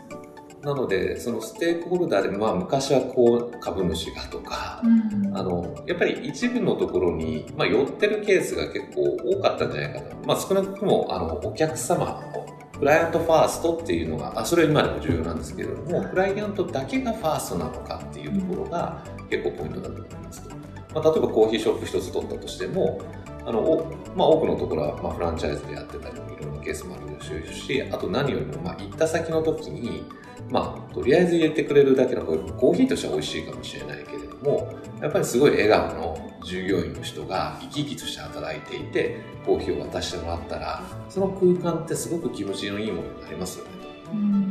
[0.62, 10.07] なので、そのステークホルダーで、まあ昔はこう、株主がとか、うん、あの、やっぱり一部のところに、まあ寄ってるケースが結構多かったんじゃないかな。
[10.26, 20.63] まあ少なくとも、あの、お客様のクライアントファーストっていうのが、あそれは今でも重要なんですけれども、クライアントだけがファーストなのかっていうところが結構ポイントだと思います。
[20.94, 23.00] まあ、例えばコーヒーショップ一つ取ったとしても、
[23.46, 30.04] あのまあ、多くのところはまフランチャイズでやってたりいろんなケースもあるでしょうし、あと何よりもま行った先の時に、
[30.50, 43.70] まあ、とりあえず入れてくれるだけのコーヒーとしては美味しいかもしれないけれども、やっぱりすごい笑顔の従業員の人が生き生きとして働いていて、コーヒーを渡してもらったら、その空間ってすごく気持ちのいいものになりますよね。
[44.12, 44.43] うん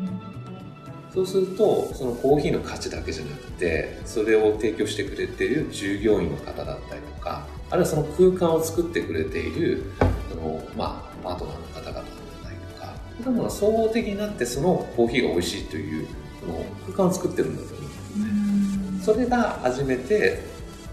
[1.13, 9.84] そうすると、そのコーヒーの価値だけじゃなくて、それを提供してくれている従業員の方だったりとか、あるいはその空間を作ってくれている、
[10.30, 12.04] その、まあ、パートナーの方々だっ
[12.43, 16.08] たりとか、そういうものが総合的になって、そのコーヒーが美味しいという、
[16.39, 19.13] その空間を作ってるんだと思うんですね。
[19.13, 20.41] それが初めて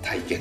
[0.02, 0.40] 体験。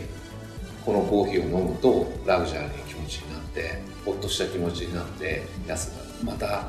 [0.85, 6.67] このコーヒーを飲むとラグジュアリーな気持ちになって、ほっとした気持ちになって、安くまた、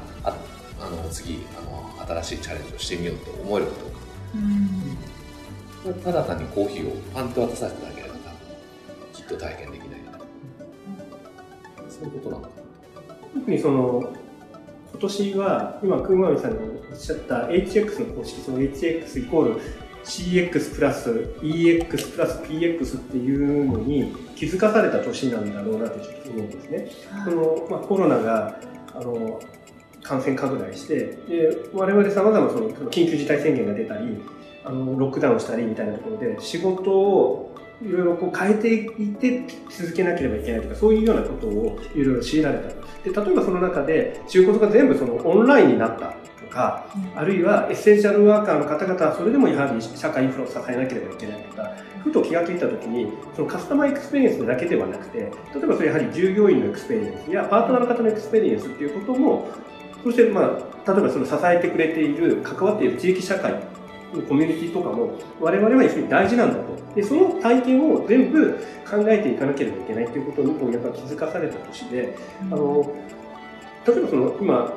[0.80, 3.98] ああの次あの新しいチャレンジをしてみようと思えるかどうか、
[5.86, 8.38] うん、ただ単にコーヒーをパンと渡されただけでは多分
[9.12, 10.00] きっと体験できない、
[11.84, 12.48] うん、そういうことなのか
[13.34, 14.12] 特にその
[14.92, 19.60] 今年は今クンマミさんがおっしゃった HX の公式その HX イコール
[20.04, 21.10] CX プラス
[21.42, 26.90] EX プラス PX っていうのに気づかされた年なんだろうなとちょっと思うんですね。
[27.24, 28.58] このまあ、コロナが
[28.94, 29.40] あの
[30.02, 34.22] 感染拡大して、で我々さまざまその緊急事態宣言が出たり、
[34.64, 42.68] あのロックダウンしたりみたいなところで仕事をいろいろこう変えていって続けなければいけないとか、そういうようなことをいろいろ強いられた。
[42.68, 46.86] で、例えばその中で仕事が全部そのオンラインになったとか、
[47.16, 51.72] あるいはエッセンシャルワーカーの方々はそれでもやはり社会インフラを支えなければいけないとか、
[52.04, 55.26] ふと気がついたときに、そのカスタマーエクスペリエンスだけではなくて、例
[55.62, 59.48] えばそれやはり従業員のエクスペリエンスやパートナーの方のエクスペリエンスっていうことも
[60.02, 63.52] そして、まあ、例えばその支えてくれている、関わっている地域社会
[64.14, 66.94] のコミュニティとかも、我々は非常に大事なんだと。
[66.94, 68.52] で、その体験を全部
[68.88, 72.16] 考えていかなければいけないということに、やっぱ気づかされた年で、
[72.50, 72.92] あの、
[73.86, 74.72] 例えばその、今、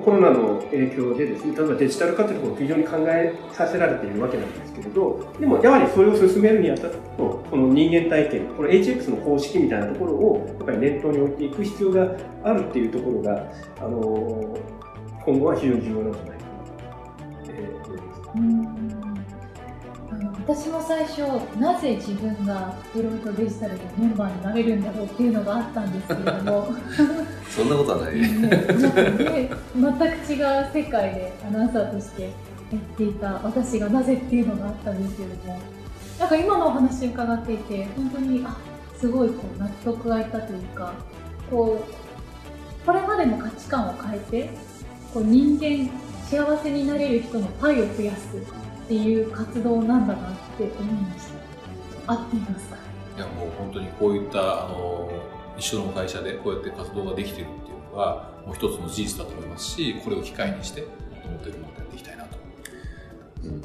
[0.00, 14.56] コロナの影響でですね、例えばデジタル化というところを非常に考えさせられているわけなんですけれど、でもやはりそれを進めるにあたってこの人間体験、この HX の方式みたいなところをやっぱり念頭に置いていく必要があるっていうところが、あの
[15.24, 18.30] 今後は非常に重要なんじゃないかなと、思います。
[18.36, 18.40] う
[18.78, 18.81] ん
[20.44, 21.20] 私も最初
[21.56, 26.74] なぜ自分がデロイトデジタルのメンバーになれるんだろうっていうのがあったんですけれども。
[27.48, 28.92] そんなことはない、ね、なん。
[28.92, 35.58] かね全く違う世界でアナウンサーとしてやっていた私がなぜっていうのがあったんですけれども。
[36.18, 38.56] なんか今のお話伺っていて本当にあ
[38.96, 40.92] すごいこう納得がいったというか
[41.50, 44.50] こうこれまでの価値観を変えて
[45.12, 45.90] こう人間
[46.28, 48.36] 幸せになれる人のパイを増やす
[48.84, 51.26] っていう活動なんだなって思いまし
[52.06, 52.12] た。
[52.12, 52.76] 合っていますか？
[53.16, 55.10] いやもう本当にこういったあの
[55.56, 60.86] 一緒の会社でこうやって活動ができているっていうのはもう一つの事実だと思いますしこれを機会にして
[61.24, 62.38] 思っているのでやっていきたいなと。
[63.44, 63.62] うん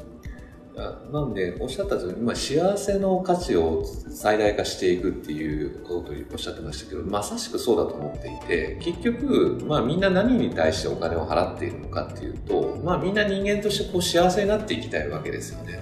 [1.12, 15.80] なんで、おっしゃったと今、幸せの価値を最大化していくっていうことをおっしゃってましたけど、まさしくそうだと思っていて、結局、まあみんな何に対してお金を払っているのかっていうと、まあみんな人間としてこう幸せになっていきたいわけですよね。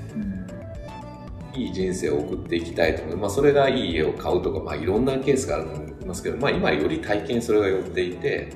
[1.54, 8.52] うん、いい人生を送っていきたいとか、まあそれがいい家を買うとか、まあいろんなケースがあると思いますけど、まあ今より体験それが寄っていて、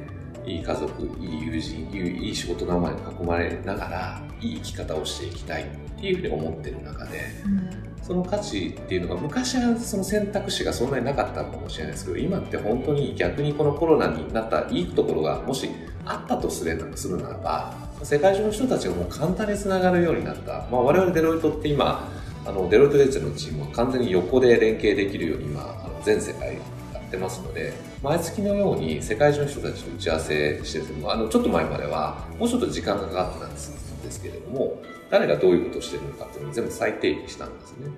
[0.46, 5.66] いい家族、いい友人、いい仕事仲間に囲まれながら、いい生き方をしていきたい
[6.00, 15.68] っていうふうに思ってる中で、うん、その価値っていうのが昔はその選択肢がそんなになかったかもしれないですけど今って本当に逆にこのコロナになったいいところがもし
[16.06, 16.76] あったとする
[17.18, 22.08] ならば世界中の人たちがもう簡単につながるようになった、まあ、我々デロイトって今
[22.46, 26.60] あのデロイトデジタルのチームは完全に横で連携できるように今あの全世界や
[26.98, 34.80] ってますので毎月のように世界中の人たちと打ち合わせしてるあのちょっと前まではもうちょっと時間がかかってたんですけれども
[35.10, 37.90] 誰がどういうことをしてるのかっていうのを全部再定義したんですね。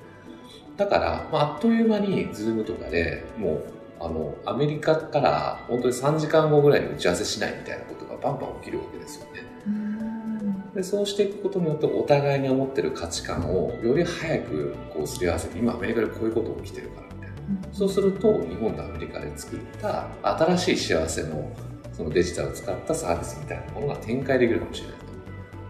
[0.76, 3.64] だから、まあ、あっという間に、ズームとかでもう、
[4.00, 9.52] あの、アメリカから本当に3時間後ぐらいに打ち合わせしないみたいなことがバンバン起きるわけですよね。
[10.74, 17.36] でそうしていくことによってお互いに思ってる価値観をより早くこうすり合わせて今アメリカでこういうことが起きてるからみたいな
[17.74, 21.54] そうすると日本とアメリカで作った新しい幸せの
[21.92, 25.04] そのデジタルを使ったサービスみたいなものが展開できるかもしれないと。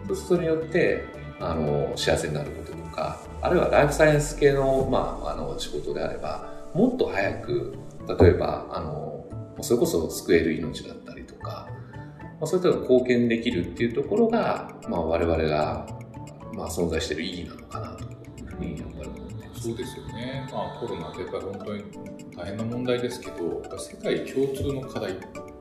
[0.06, 1.04] そうするとそれによって
[1.42, 7.74] あの幸せになることとかあるいはライフサイエンス系の,、まあ、あの仕事であればもっと早く
[8.20, 9.26] 例えばあの
[9.60, 11.68] それこそ救える命だったりとか、
[12.22, 15.86] まあ、そういったの貢献できるっていうところが、まあ、我々が、
[16.54, 18.06] まあ、存在している意義なのかなとい
[18.42, 19.62] うふうにやっぱり思ってます。
[19.62, 21.84] そうですよね、まあ、コロナってやっぱり本当に
[22.36, 25.14] 大変な問題ですけど世界共通の課題っ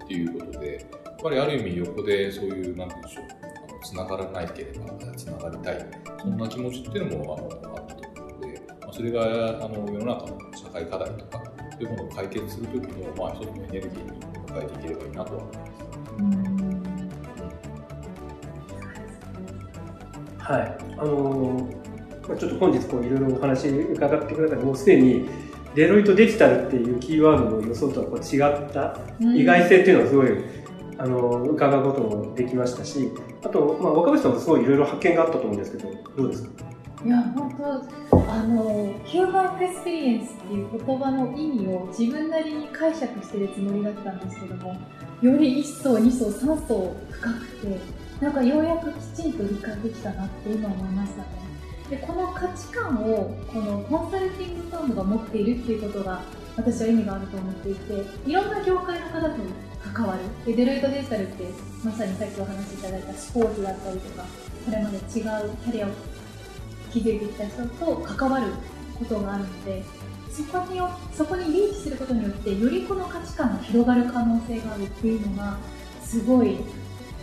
[0.07, 3.50] ていうことでやっぱりある意味横でそういう何て言うんでしょう
[3.81, 5.85] つながらないければつながりたい。
[6.21, 14.21] そんな気持ちっていうのもあのあったと思うので、まあ、それがあの世の中の社会課題とかそういうものを解決するときの、まあ、一つのエネルギーに
[14.53, 15.71] 変えていければいいなとは思います。
[20.39, 25.29] はい、あのー、まあ、ちょっと本日こういろいろお話伺ってくれたらもうすでに
[25.75, 30.27] デロイトデジタルっていうキーワードの予想とはこう違った意外性っていうのはすごい、
[31.01, 33.11] あの伺うこともできましたし
[33.43, 36.49] あと、まあ、若林さんもすごいいろいろ発見があったと思うんですけどどうですか？
[37.03, 44.77] いや本当あのヒューマンエクスペリエンスっていう言葉の意味を自分なりに解釈してるつもりだったんですけども
[45.23, 47.79] より1層2層3層深くて
[48.23, 51.25] なんかようやくきちんと理解できたなって今思いましたね。
[51.89, 56.21] でこの価値観をこのコンサルティングファームが持っているっていうことが
[56.55, 59.35] 私は意味があると思っていていろんな業界の方と
[59.93, 61.45] 関わるでデロイトデジタルって
[61.83, 64.25] まさにさっきお話しいただいたスポーツだったりとか
[64.65, 65.89] これまで違うキャリアを
[66.91, 68.47] 築いてきた人と関わる
[68.99, 69.83] ことがあるので
[70.29, 70.79] そこに
[71.13, 75.57] そこにリーチすることによってよりこの価値観が広がる可能性があるっていうのが
[76.01, 76.57] すごい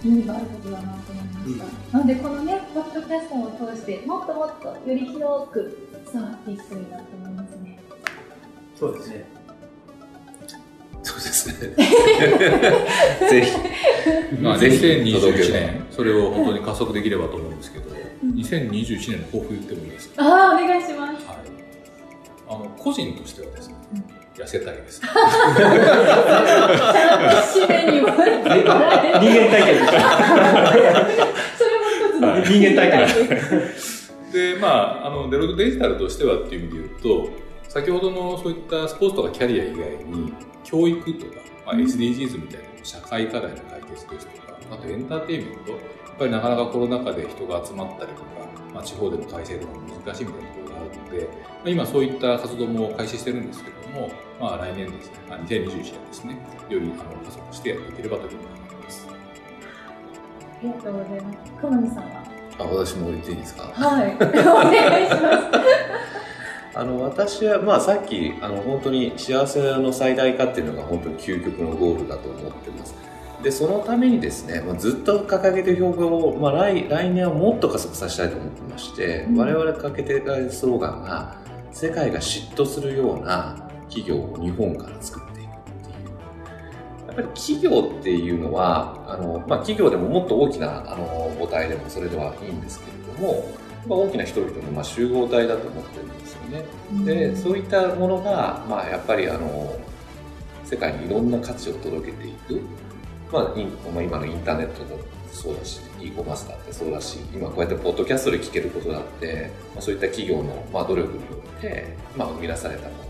[0.04, 7.78] 意味があることだなと思いました、うん、なのでこのねポッドキャストを通してもっともっとより広く伝わっていくといいなと思いますね。
[8.78, 9.37] そうですね
[11.02, 11.54] そうですね。
[13.30, 13.52] ぜひ。
[14.42, 17.84] まあ、2021年、それを本当に加速できればと思うんですけど、
[18.34, 20.22] 2021年の抱負言ってもいいですか？
[20.24, 21.12] ああ、お願いします。
[21.26, 21.36] はい。
[22.48, 23.74] あの、個人としてはですね、
[24.36, 25.00] 痩せたいです。
[27.58, 28.14] 締めに人間
[29.50, 29.86] 体験です
[31.58, 31.94] それも一
[32.44, 33.08] つ人間体験
[34.32, 34.68] で、ま
[35.02, 37.28] あ、あの、デロイトデジタルとしてはっていう意味で言うと、
[37.68, 40.32] 先ほどのそういったスポーツとかキャリア以外に、
[40.64, 41.32] 教育とか、
[41.66, 45.80] まあ、SDGs みたいな社会課題の解決ですとか、あとエンターテインメント、やっ
[46.18, 48.28] ぱりなかなかコロナ禍で人が集まったりとか、
[48.74, 51.28] まあ、地方での開催とかも難しいみたいなところがあるので、ま
[51.66, 54.10] あ、今そういった活動も開始してるんですけども、
[54.40, 56.38] まあ、来年ですね、まあ、2021年ですね、
[56.68, 59.06] よりあの加速してやっていければというふうに思います。
[59.10, 59.12] あ
[60.62, 61.52] りがとうございます。
[61.60, 62.24] 久野さんは？
[62.58, 63.62] あ、私も言っていいですか？
[63.72, 64.16] はい。
[64.16, 66.17] お願いします。
[66.78, 72.94] あの私は、まあ、さっきあの本当に幸せの最大化っていうのが本当に究極のゴールだと思ってます。
[73.42, 81.36] でそのためにですね、まあ、ずっと掲げてる標語を、まあ、来来年はもっと加速させたいと思ってまして、うん、我々かけてるスローガンが
[81.72, 83.56] 世界が嫉妬するような
[83.88, 85.52] 企業を日本から作っていくっ
[85.82, 87.08] ていう。
[87.08, 96.64] やっぱり企業っていうのはあの、まあ、企業でももっと大きなあの母体でもそれではいいんですけれども大きな人々のまあ集合体だと思ってるんですよね。
[97.04, 99.78] でそういったものが、まあ、やっぱりあの
[100.64, 102.60] 世界にいろんな価値を届けていく、
[103.32, 103.42] まあ、
[103.92, 104.98] まあ、今のインターネットも
[105.32, 113.08] そうだし e コマースだってそうだし今こうやってポッドキャストで聞けることだって、まあ、そういった企業の、まあ、努力によって、まあ、生み出されたもの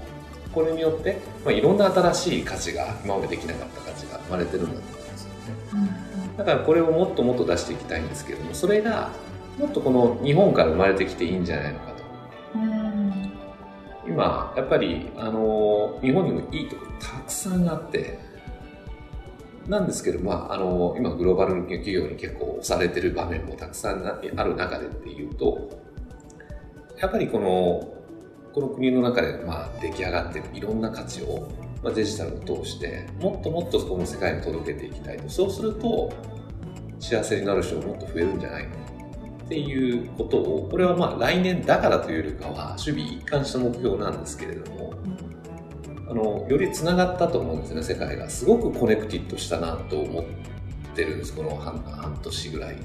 [0.53, 6.09] これによって、まあ、いろんな新しい価値が今までできなかった価値が生まれてるんだと思うんですよね。
[6.37, 9.11] だからこれをもっともっと出していきたいんですけれどもそれが
[9.59, 11.99] もっとこの日本から生まれてきていいんじゃないのかと。
[14.07, 18.19] 今、やっぱり、あの、日本にもいいところたくさんあって、
[19.67, 25.69] なんですけど、まあ、あの、今グローバル企業に結構押されてる場面もたくさんある中でっていうと、
[26.99, 27.95] やっぱりこの、
[28.55, 31.49] この国の中で、まあ、出来上がってるいろんな価値を、
[31.83, 35.29] まあ、デジタルを通して、もっともっとこの世界に届けていきたいと。
[35.29, 36.11] そうすると、
[36.99, 38.88] 幸せになる人ももっと増えるんじゃないか
[39.49, 44.93] っていうことをこれはまあ来年だからというよりかは首尾一貫した目標なんですけれども、
[46.07, 48.29] あのよりつながったと思うんですね世界が。
[48.29, 50.25] すごく connected したなと思っ
[50.95, 52.77] てるんですこの半半年ぐらい。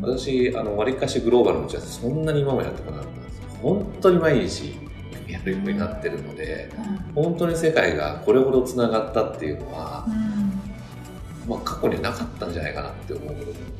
[0.00, 4.78] 私あのわりかしグローバルの打ち合わせそんなに今もやってこなかったんです本当に毎日
[5.26, 6.70] やるようになってるので、
[7.16, 10.06] 本当に世界がこれほどつながったっていうのは、
[11.48, 13.73] まあ、過去にはなかったんじゃないかなって思うので、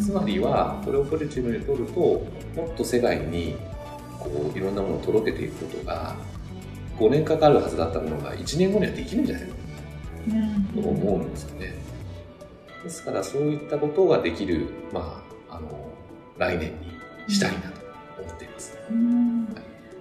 [0.00, 2.26] つまりはこれをポジティブに取るとも
[2.72, 3.56] っと世界に
[4.18, 6.16] こういろんなものを届けていくことが
[6.98, 9.54] 5年かかるはずだったものが1年後にはできるんじゃないの、
[10.76, 11.74] うん、と思うんですよね。
[12.82, 15.90] ですからそういったことができる、まあ、あの
[16.38, 16.72] 来年
[17.26, 17.80] にしたいなと
[18.22, 18.76] 思っています。
[18.90, 19.48] うん、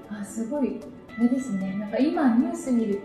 [0.10, 0.80] あすごい。
[1.16, 1.76] あれですね。
[1.80, 3.01] なんか今ニュース見る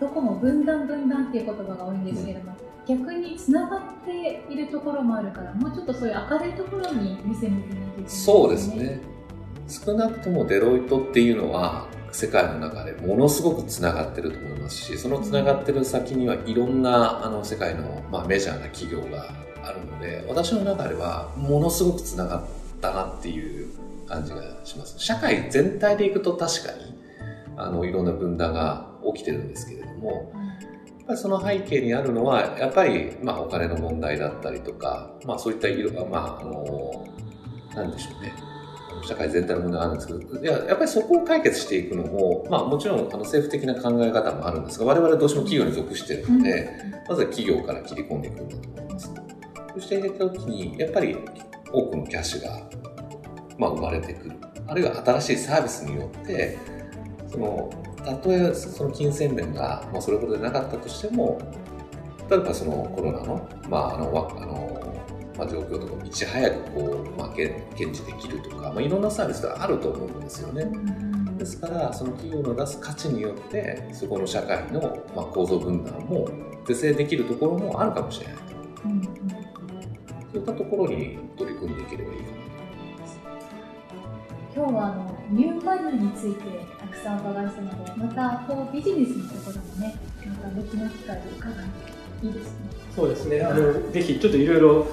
[0.00, 2.59] とどこも分断分断っていう言葉が多いんですけども、うん、
[2.96, 9.00] 逆につながっているところもあるからもうちょっとそういう明るいところに見せ向けないといけない、ね、そうですね。
[9.68, 19.32] 少なくともデロイトっていうのは世界の中でものすごくつながってると思いますしそのつながってる先にはいろんなあの世界の、まあ、メジャーな企業が
[19.62, 22.44] あるので私の中ではものすごくつながっ
[22.80, 23.68] たなっていう
[24.08, 24.98] 感じがします。
[24.98, 26.98] 社会全体でいくと確かに
[27.56, 30.59] あのいろんな分断が起きてるんですけれども、やっ
[31.10, 37.06] ぱりその背景にあるのはやっぱり、まあ、お金の問題だったりとか、まあ、そういった色がまああの
[37.74, 38.32] なんでしょうね
[39.02, 49.14] 社会全体の問題があるんですけど、いや、やっぱりそこを解決していくのも、まあもちろんあの政府的な考え方もあるんですが、我々どうしても企業に属しているので、うん、まずは企業から切り込んでいくんだと思います。
[49.74, 51.16] そしていった時に、やっぱり
[51.72, 52.60] 多くのキャッシュが、
[53.56, 54.32] まあ、生まれてくる。
[54.66, 56.58] あるいは新しいサービスによって、
[57.28, 57.70] その、
[58.04, 61.40] たとえその金銭面が、まあ、それほどでなかったとしても、
[62.28, 64.06] 例えばそのコロナの、まあ、あの、
[64.40, 64.80] あの
[65.40, 70.70] まあ、状況とかいち早くこう、まあ、検知できるとか、まあ、いろんなサービスがあると思うんですよね。
[71.38, 74.80] ですからその企業の出す価値によってそこの社会の、
[75.16, 76.28] まあ、構造分断も
[76.66, 78.42] 是正できるところもあるかもしれないと、
[78.84, 79.08] うん、そ
[80.34, 83.20] ういったところに取り組んでいければいいかなと思います。
[84.54, 86.40] 今日はあのニューバリューについて
[86.78, 93.40] たくさんお伺いしたのでまたこうビジネスのところもねまた別の機会で伺っていいですねそうですね。
[93.42, 94.86] あのぜひちょっといろいろ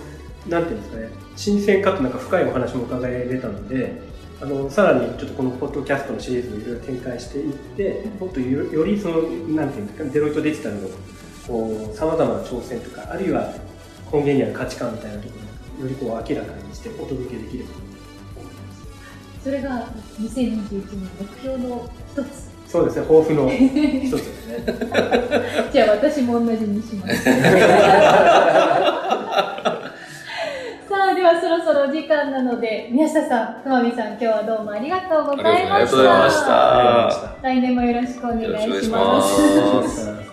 [0.48, 4.02] なんていうんですかね、新鮮かとなんか深いお話も伺えれたので、
[4.42, 10.88] あのさらにちょっとこのポッドキャストのシリーズをいろいろ展開していって、もっとよよりその、なんていうんですか、デロイトデジタルの
[11.94, 13.52] さまざまな挑戦とか、あるいは
[14.14, 15.34] 根源にある価値観みたいなとこ
[15.80, 17.87] ろをよりこう明らかにしてお届けできればと思います。
[19.44, 19.88] それが
[20.20, 22.48] 2021年目標の一つ。
[22.68, 24.64] そうですね、抱負の一つですね。
[25.72, 27.24] じゃあ私も同じにします。
[31.18, 35.76] ではそろそろ時間なので、宮下さん、くまみさん、今日はどうもありがとうございました。
[35.76, 37.36] ありがとうございました。
[37.42, 40.27] 来年もよろしくお願いします。